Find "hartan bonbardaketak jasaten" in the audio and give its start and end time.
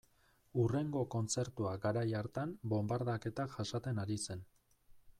2.21-4.05